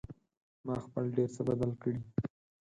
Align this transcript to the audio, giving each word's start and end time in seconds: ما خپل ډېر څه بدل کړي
ما 0.65 0.75
خپل 0.85 1.03
ډېر 1.15 1.29
څه 1.35 1.41
بدل 1.49 1.71
کړي 1.81 1.99